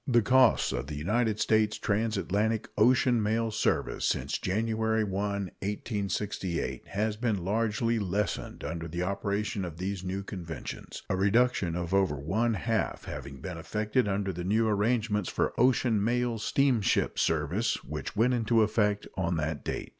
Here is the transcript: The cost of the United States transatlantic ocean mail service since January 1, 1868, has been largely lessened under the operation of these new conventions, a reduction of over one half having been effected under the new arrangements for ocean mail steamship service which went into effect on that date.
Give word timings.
The 0.07 0.23
cost 0.23 0.73
of 0.73 0.87
the 0.87 0.95
United 0.95 1.39
States 1.39 1.77
transatlantic 1.77 2.67
ocean 2.75 3.21
mail 3.21 3.51
service 3.51 4.03
since 4.03 4.39
January 4.39 5.03
1, 5.03 5.11
1868, 5.21 6.87
has 6.87 7.17
been 7.17 7.45
largely 7.45 7.99
lessened 7.99 8.63
under 8.63 8.87
the 8.87 9.03
operation 9.03 9.63
of 9.63 9.77
these 9.77 10.03
new 10.03 10.23
conventions, 10.23 11.03
a 11.07 11.15
reduction 11.15 11.75
of 11.75 11.93
over 11.93 12.15
one 12.15 12.55
half 12.55 13.05
having 13.05 13.41
been 13.41 13.59
effected 13.59 14.07
under 14.07 14.33
the 14.33 14.43
new 14.43 14.67
arrangements 14.67 15.29
for 15.29 15.53
ocean 15.61 16.03
mail 16.03 16.39
steamship 16.39 17.19
service 17.19 17.83
which 17.83 18.15
went 18.15 18.33
into 18.33 18.63
effect 18.63 19.05
on 19.15 19.37
that 19.37 19.63
date. 19.63 19.89